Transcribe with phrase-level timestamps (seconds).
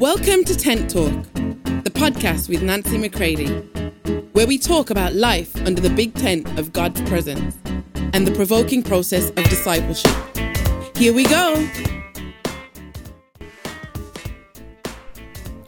[0.00, 3.46] Welcome to Tent Talk, the podcast with Nancy McCready,
[4.32, 7.56] where we talk about life under the big tent of God's presence
[7.94, 10.14] and the provoking process of discipleship.
[10.98, 11.66] Here we go.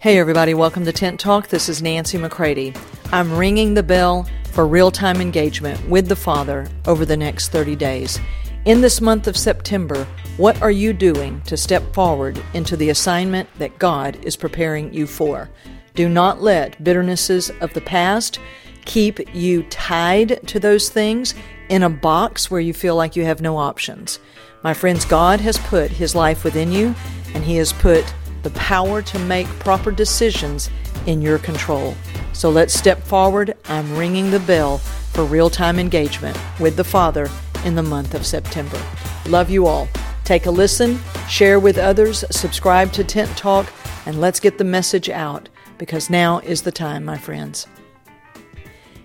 [0.00, 1.46] Hey, everybody, welcome to Tent Talk.
[1.46, 2.74] This is Nancy McCready.
[3.12, 7.76] I'm ringing the bell for real time engagement with the Father over the next 30
[7.76, 8.18] days.
[8.66, 10.08] In this month of September,
[10.38, 15.06] what are you doing to step forward into the assignment that God is preparing you
[15.06, 15.48] for?
[15.94, 18.40] Do not let bitternesses of the past
[18.84, 21.32] keep you tied to those things
[21.68, 24.18] in a box where you feel like you have no options.
[24.64, 26.92] My friends, God has put His life within you,
[27.34, 30.70] and He has put the power to make proper decisions
[31.06, 31.94] in your control.
[32.32, 33.56] So let's step forward.
[33.66, 37.30] I'm ringing the bell for real time engagement with the Father
[37.66, 38.80] in the month of September.
[39.26, 39.88] Love you all.
[40.22, 43.70] Take a listen, share with others, subscribe to Tent Talk,
[44.06, 47.66] and let's get the message out because now is the time, my friends.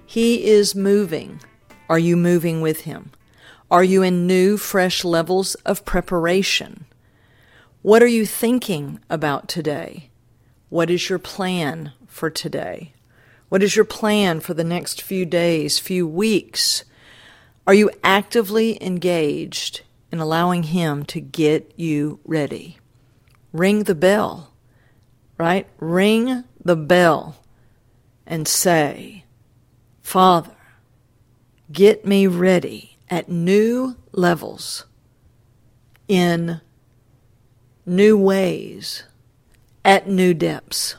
[0.06, 1.42] He is moving.
[1.90, 3.12] Are you moving with Him?
[3.72, 6.86] Are you in new, fresh levels of preparation?
[7.82, 10.12] What are you thinking about today?
[10.70, 12.94] What is your plan for today?
[13.50, 16.84] What is your plan for the next few days, few weeks?
[17.68, 19.82] Are you actively engaged
[20.12, 22.78] in allowing Him to get you ready.
[23.54, 24.52] Ring the bell,
[25.38, 25.68] right?
[25.80, 27.38] Ring the bell
[28.28, 29.26] and say,
[30.02, 30.56] Father,
[31.72, 34.86] get me ready at new levels,
[36.08, 36.62] in
[37.86, 39.04] new ways,
[39.84, 40.96] at new depths.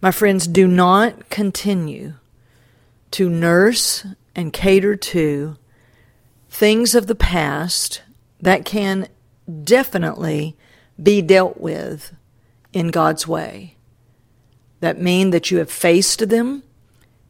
[0.00, 2.14] My friends, do not continue
[3.12, 5.56] to nurse and cater to
[6.52, 8.02] things of the past
[8.38, 9.08] that can
[9.64, 10.54] definitely
[11.02, 12.14] be dealt with
[12.74, 13.74] in God's way.
[14.80, 16.62] That mean that you have faced them,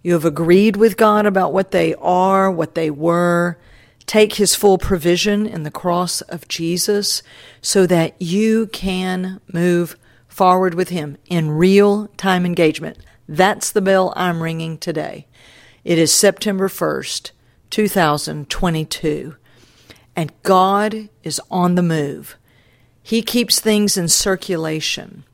[0.03, 3.57] you have agreed with God about what they are, what they were.
[4.07, 7.23] Take his full provision in the cross of Jesus
[7.61, 12.99] so that you can move forward with him in real time engagement.
[13.29, 15.29] That's the bell I'm ringing today.
[15.85, 17.31] It is September 1st,
[17.73, 19.35] 2022.
[20.15, 22.37] And God is on the move.
[23.03, 25.25] He keeps things in circulation,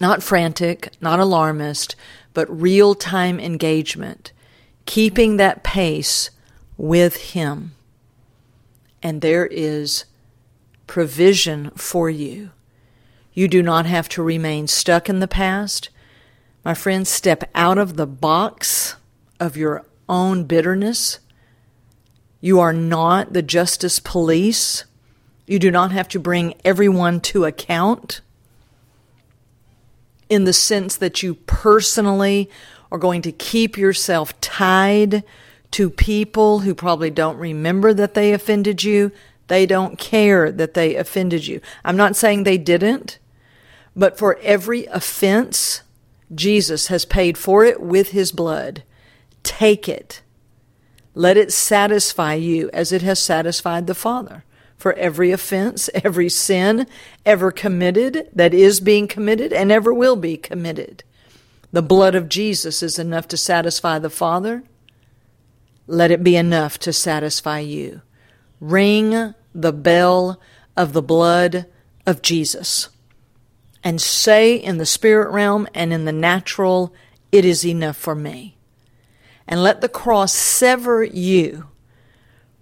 [0.00, 1.94] not frantic, not alarmist,
[2.34, 4.32] but real time engagement,
[4.84, 6.30] keeping that pace
[6.76, 7.72] with Him.
[9.00, 10.06] And there is
[10.88, 12.50] provision for you.
[13.32, 15.88] You do not have to remain stuck in the past.
[16.64, 18.96] My friends, step out of the box
[19.38, 21.20] of your own bitterness
[22.40, 24.84] you are not the justice police.
[25.46, 28.20] You do not have to bring everyone to account
[30.28, 32.48] in the sense that you personally
[32.90, 35.24] are going to keep yourself tied
[35.72, 39.12] to people who probably don't remember that they offended you.
[39.48, 41.60] They don't care that they offended you.
[41.84, 43.18] I'm not saying they didn't,
[43.94, 45.82] but for every offense,
[46.32, 48.84] Jesus has paid for it with his blood.
[49.42, 50.22] Take it.
[51.14, 54.44] Let it satisfy you as it has satisfied the Father.
[54.76, 56.86] For every offense, every sin
[57.26, 61.04] ever committed, that is being committed, and ever will be committed.
[61.72, 64.62] The blood of Jesus is enough to satisfy the Father.
[65.86, 68.02] Let it be enough to satisfy you.
[68.60, 70.40] Ring the bell
[70.76, 71.66] of the blood
[72.06, 72.88] of Jesus
[73.82, 76.94] and say in the spirit realm and in the natural,
[77.32, 78.56] it is enough for me
[79.50, 81.66] and let the cross sever you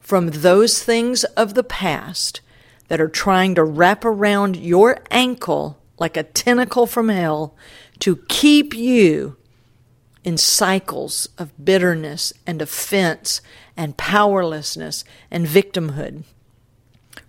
[0.00, 2.40] from those things of the past
[2.88, 7.54] that are trying to wrap around your ankle like a tentacle from hell
[7.98, 9.36] to keep you
[10.24, 13.42] in cycles of bitterness and offense
[13.76, 16.24] and powerlessness and victimhood.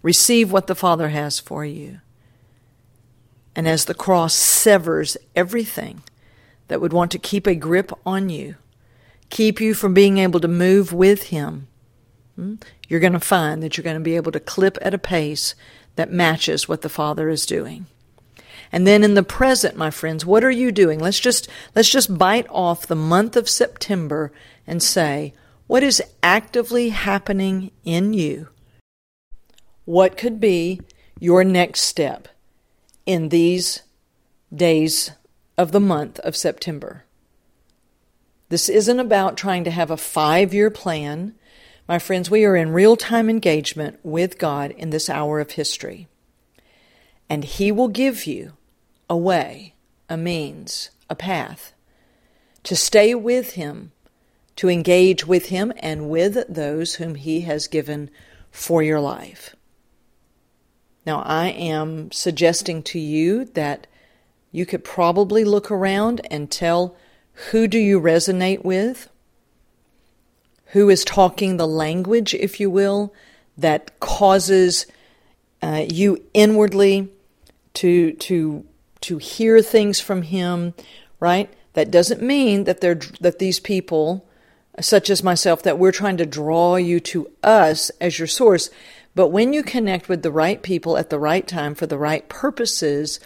[0.01, 1.99] Receive what the Father has for you.
[3.55, 6.03] And as the cross severs everything
[6.69, 8.55] that would want to keep a grip on you,
[9.29, 11.67] keep you from being able to move with Him,
[12.35, 12.55] hmm,
[12.87, 15.55] you're going to find that you're going to be able to clip at a pace
[15.95, 17.85] that matches what the Father is doing.
[18.71, 20.99] And then in the present, my friends, what are you doing?
[20.99, 24.31] Let's just let's just bite off the month of September
[24.67, 25.33] and say,
[25.67, 28.49] what is actively happening in you?
[29.85, 30.81] What could be
[31.19, 32.27] your next step
[33.05, 33.81] in these
[34.53, 35.11] days
[35.57, 37.05] of the month of September?
[38.49, 41.35] This isn't about trying to have a five year plan.
[41.87, 46.07] My friends, we are in real time engagement with God in this hour of history.
[47.29, 48.53] And He will give you
[49.09, 49.75] a way
[50.09, 51.73] a means, a path,
[52.63, 53.91] to stay with Him,
[54.55, 58.09] to engage with Him and with those whom He has given
[58.51, 59.55] for your life.
[61.05, 63.85] Now, I am suggesting to you that
[64.51, 66.95] you could probably look around and tell
[67.51, 69.09] who do you resonate with?
[70.73, 73.13] Who is talking the language, if you will,
[73.57, 74.85] that causes
[75.61, 77.09] uh, you inwardly
[77.75, 78.65] to to
[79.01, 80.73] to hear things from him,
[81.19, 81.49] right?
[81.73, 84.27] That doesn't mean that they're that these people,
[84.79, 88.69] such as myself, that we're trying to draw you to us as your source.
[89.15, 92.27] But when you connect with the right people at the right time for the right
[92.29, 93.19] purposes,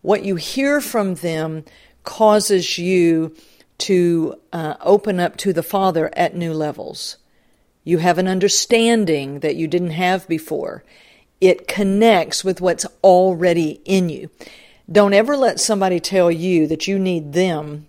[0.00, 1.64] what you hear from them
[2.02, 3.34] causes you
[3.78, 7.16] to uh, open up to the Father at new levels.
[7.84, 10.84] You have an understanding that you didn't have before.
[11.40, 14.30] It connects with what's already in you.
[14.90, 17.86] Don't ever let somebody tell you that you need them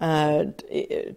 [0.00, 0.44] uh,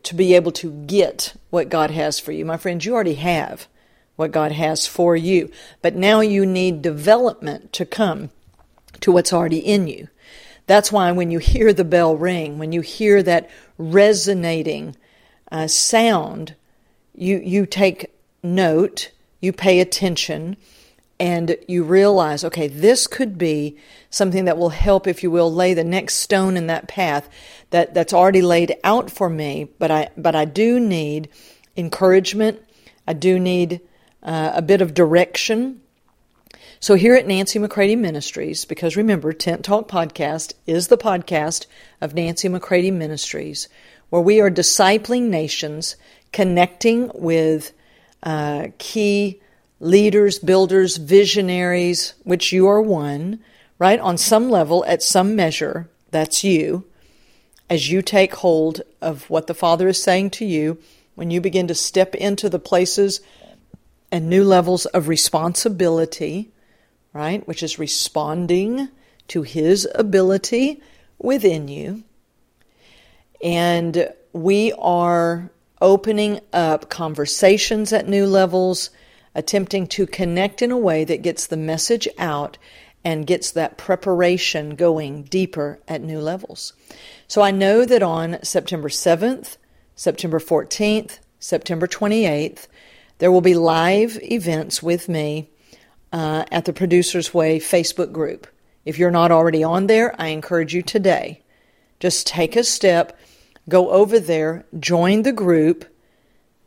[0.04, 2.46] to be able to get what God has for you.
[2.46, 3.68] My friends, you already have
[4.16, 5.52] what God has for you.
[5.82, 8.30] But now you need development to come
[9.02, 10.08] to what's already in you.
[10.70, 13.50] That's why when you hear the bell ring, when you hear that
[13.80, 14.96] resonating
[15.52, 16.54] uh, sound,
[17.16, 18.14] you, you take
[18.44, 19.10] note,
[19.42, 20.58] you pay attention,
[21.20, 23.78] and you realize, okay, this could be
[24.12, 27.28] something that will help, if you will, lay the next stone in that path
[27.72, 29.70] that, that's already laid out for me.
[29.80, 31.30] But I, but I do need
[31.78, 32.62] encouragement.
[33.08, 33.82] I do need
[34.22, 35.82] uh, a bit of direction.
[36.82, 41.66] So, here at Nancy McCready Ministries, because remember, Tent Talk Podcast is the podcast
[42.00, 43.68] of Nancy McCready Ministries,
[44.10, 45.98] where we are discipling nations,
[46.32, 47.74] connecting with
[48.24, 49.42] uh, key
[49.82, 53.42] leaders, builders, visionaries, which you are one,
[53.78, 54.00] right?
[54.00, 56.86] On some level, at some measure, that's you.
[57.70, 60.78] As you take hold of what the Father is saying to you,
[61.16, 63.20] when you begin to step into the places
[64.14, 66.54] and new levels of responsibility,
[67.14, 67.48] right?
[67.48, 68.90] Which is responding
[69.30, 70.82] to His ability
[71.18, 72.04] within you.
[73.44, 75.50] And we are
[75.82, 78.90] opening up conversations at new levels,
[79.34, 82.58] attempting to connect in a way that gets the message out
[83.04, 86.74] and gets that preparation going deeper at new levels.
[87.28, 89.58] So I know that on September 7th,
[89.96, 92.68] September 14th, September 28th,
[93.20, 95.50] there will be live events with me
[96.12, 98.48] uh, at the Producers Way Facebook group.
[98.86, 101.42] If you're not already on there, I encourage you today.
[102.00, 103.18] Just take a step,
[103.68, 105.86] go over there, join the group,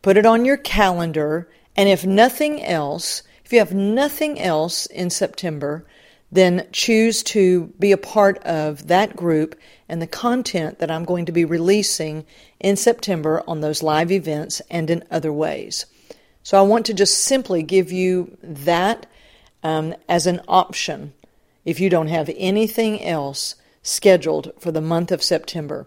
[0.02, 5.10] put it on your calendar, and if nothing else, if you have nothing else in
[5.10, 5.86] September,
[6.30, 9.54] then choose to be a part of that group
[9.88, 12.24] and the content that I'm going to be releasing
[12.58, 15.84] in September on those live events and in other ways.
[16.42, 19.06] So I want to just simply give you that
[19.62, 21.12] um, as an option
[21.64, 25.86] if you don't have anything else scheduled for the month of September.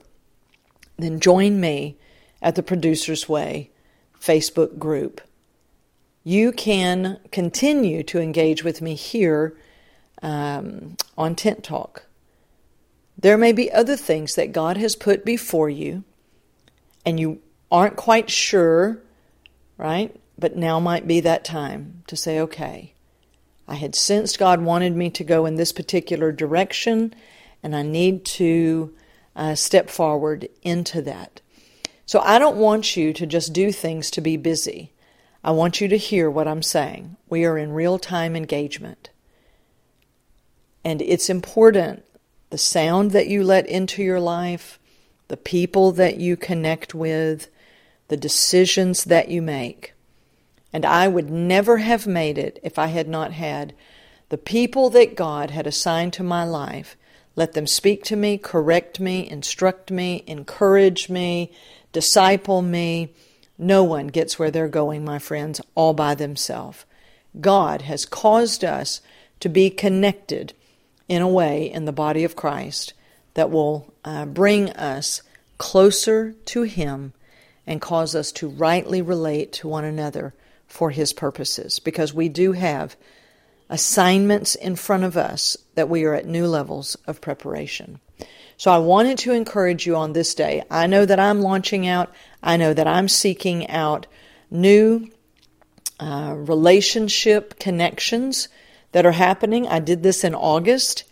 [0.97, 1.97] Then join me
[2.41, 3.71] at the Producer's Way
[4.19, 5.21] Facebook group.
[6.23, 9.55] You can continue to engage with me here
[10.23, 12.07] um, on Tent Talk.
[13.17, 16.03] There may be other things that God has put before you,
[17.05, 18.99] and you aren't quite sure,
[19.77, 20.15] right?
[20.37, 22.94] But now might be that time to say, okay,
[23.67, 27.13] I had sensed God wanted me to go in this particular direction,
[27.63, 28.93] and I need to
[29.35, 31.41] uh, step forward into that.
[32.05, 34.91] So I don't want you to just do things to be busy.
[35.43, 37.17] I want you to hear what I'm saying.
[37.29, 39.09] We are in real time engagement.
[40.83, 42.05] And it's important
[42.51, 44.79] the sound that you let into your life,
[45.27, 47.49] the people that you connect with,
[48.07, 49.94] the decisions that you make.
[50.75, 53.73] And I would never have made it if I had not had
[54.27, 56.97] the people that God had assigned to my life.
[57.37, 61.53] Let them speak to me, correct me, instruct me, encourage me,
[61.93, 63.13] disciple me.
[63.57, 66.83] No one gets where they're going, my friends, all by themselves.
[67.39, 68.99] God has caused us
[69.39, 70.51] to be connected
[71.07, 72.91] in a way in the body of Christ
[73.35, 75.21] that will uh, bring us
[75.57, 77.13] closer to Him
[77.65, 80.33] and cause us to rightly relate to one another
[80.67, 82.95] for His purposes because we do have
[83.69, 87.99] assignments in front of us that we are at new levels of preparation.
[88.57, 90.63] So I wanted to encourage you on this day.
[90.69, 94.07] I know that I'm launching out, I know that I'm seeking out
[94.49, 95.09] new
[95.99, 98.47] uh, relationship connections
[98.91, 99.67] that are happening.
[99.67, 101.03] I did this in August,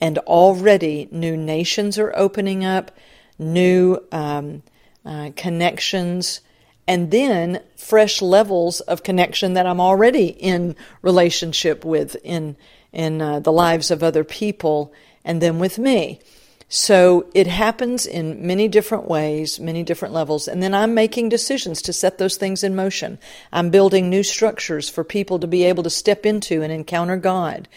[0.00, 2.90] And already new nations are opening up,
[3.38, 4.62] new um,
[5.04, 6.40] uh, connections,
[6.86, 12.56] and then fresh levels of connection that I'm already in relationship with in
[12.92, 14.92] in uh, the lives of other people,
[15.24, 16.20] and then with me.
[16.68, 20.48] So it happens in many different ways, many different levels.
[20.48, 23.18] And then I'm making decisions to set those things in motion.
[23.52, 27.68] I'm building new structures for people to be able to step into and encounter God.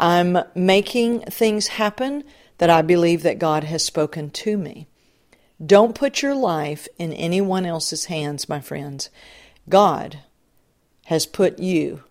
[0.00, 2.24] I'm making things happen
[2.58, 4.88] that I believe that God has spoken to me.
[5.64, 9.10] Don't put your life in anyone else's hands, my friends.
[9.68, 10.20] God
[11.06, 12.02] has put you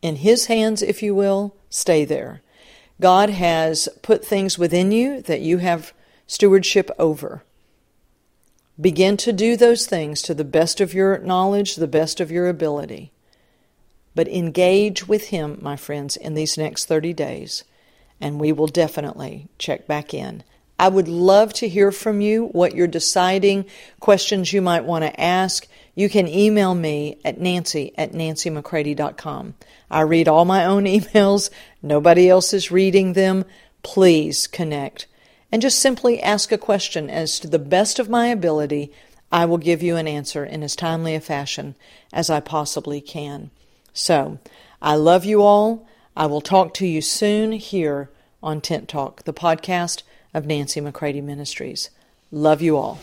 [0.00, 1.56] in His hands, if you will.
[1.70, 2.42] Stay there.
[3.00, 5.92] God has put things within you that you have
[6.26, 7.42] stewardship over.
[8.80, 12.48] Begin to do those things to the best of your knowledge, the best of your
[12.48, 13.12] ability.
[14.14, 17.64] But engage with Him, my friends, in these next 30 days,
[18.20, 20.44] and we will definitely check back in.
[20.82, 23.66] I would love to hear from you what you're deciding,
[24.00, 25.68] questions you might want to ask.
[25.94, 29.54] You can email me at nancy at nancymccready.com.
[29.92, 31.50] I read all my own emails.
[31.82, 33.44] Nobody else is reading them.
[33.84, 35.06] Please connect.
[35.52, 38.90] And just simply ask a question as to the best of my ability.
[39.30, 41.76] I will give you an answer in as timely a fashion
[42.12, 43.52] as I possibly can.
[43.92, 44.40] So,
[44.82, 45.86] I love you all.
[46.16, 48.10] I will talk to you soon here
[48.42, 50.02] on Tent Talk, the podcast
[50.34, 51.90] of Nancy McCready Ministries.
[52.30, 52.96] Love you all.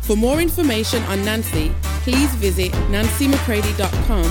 [0.00, 1.72] For more information on Nancy,
[2.02, 4.24] please visit nancymccready.com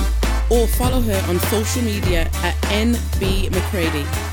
[0.50, 4.31] or follow her on social media at NB McCready.